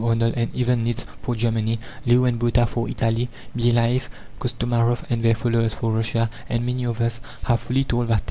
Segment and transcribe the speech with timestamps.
[0.03, 5.35] Arnold, and even Nitzsch, for Germany, Leo and Botta for Italy, Byelaeff, Kostomaroff, and their
[5.35, 8.19] followers for Russia, and many others, have fully told that tale.